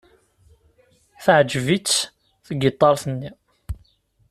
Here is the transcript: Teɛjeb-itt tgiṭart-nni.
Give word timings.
Teɛjeb-itt 1.23 2.07
tgiṭart-nni. 2.45 3.31